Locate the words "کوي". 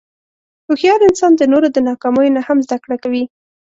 3.03-3.23